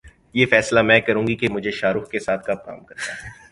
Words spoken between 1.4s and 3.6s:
کہ مجھے شاہ رخ کے ساتھ کب کام کرنا ہے